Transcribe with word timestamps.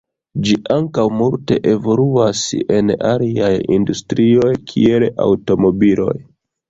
Ĝi 0.45 0.53
ankaŭ 0.75 1.03
multe 1.17 1.57
evoluas 1.73 2.41
en 2.77 2.89
aliaj 3.11 3.53
industrioj 3.79 4.51
kiel 4.73 5.07
aŭtomobiloj. 5.27 6.15